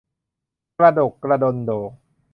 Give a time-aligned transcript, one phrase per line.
[0.77, 1.77] กระดกกระดนโด่